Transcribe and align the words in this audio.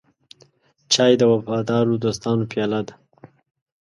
چای 0.93 1.13
د 1.19 1.23
وفادارو 1.31 2.01
دوستانو 2.03 2.43
پیاله 2.51 2.81
ده. 2.87 2.93